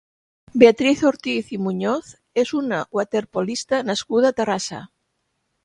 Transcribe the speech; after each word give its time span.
Beatriz 0.61 1.03
Ortiz 1.09 1.51
i 1.57 1.59
Muñoz 1.67 2.09
és 2.45 2.55
una 2.63 2.81
waterpolista 3.01 3.85
nascuda 3.93 4.33
a 4.35 4.39
Terrassa. 4.43 4.85